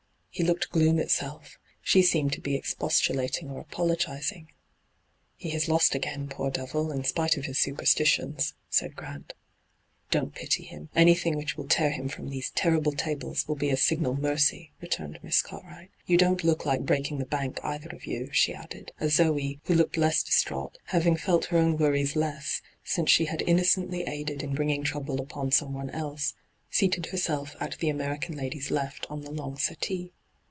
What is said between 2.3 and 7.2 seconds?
to be expostulating or apol(^zing.' He has lost again, poor devil, in